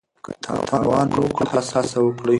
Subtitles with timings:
[0.23, 0.31] که
[0.69, 2.29] تاوان مو وکړ بیا هڅه وکړئ.